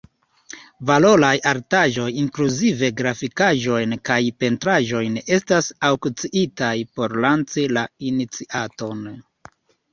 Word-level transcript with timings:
Valoraj 0.91 1.33
artaĵoj– 1.51 2.07
inkluzive 2.21 2.89
grafikaĵojn 3.03 3.95
kaj 4.11 4.19
pentraĵojn– 4.45 5.21
estas 5.39 5.71
aŭkciitaj 5.93 6.73
por 6.99 7.17
lanĉi 7.27 7.71
la 7.79 7.87
iniciaton. 8.13 9.09